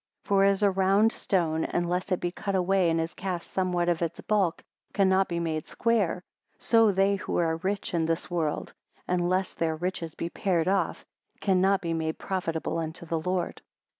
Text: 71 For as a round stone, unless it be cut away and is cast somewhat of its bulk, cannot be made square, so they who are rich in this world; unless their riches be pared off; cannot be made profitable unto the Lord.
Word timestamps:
71 0.23 0.25
For 0.27 0.43
as 0.49 0.63
a 0.63 0.71
round 0.71 1.11
stone, 1.11 1.63
unless 1.63 2.11
it 2.11 2.19
be 2.19 2.31
cut 2.31 2.55
away 2.55 2.89
and 2.89 2.99
is 2.99 3.13
cast 3.13 3.51
somewhat 3.51 3.87
of 3.87 4.01
its 4.01 4.19
bulk, 4.19 4.63
cannot 4.93 5.27
be 5.27 5.39
made 5.39 5.67
square, 5.67 6.23
so 6.57 6.91
they 6.91 7.17
who 7.17 7.37
are 7.37 7.57
rich 7.57 7.93
in 7.93 8.07
this 8.07 8.27
world; 8.27 8.73
unless 9.07 9.53
their 9.53 9.75
riches 9.75 10.15
be 10.15 10.27
pared 10.31 10.67
off; 10.67 11.05
cannot 11.39 11.81
be 11.81 11.93
made 11.93 12.17
profitable 12.17 12.79
unto 12.79 13.05
the 13.05 13.19
Lord. 13.19 13.61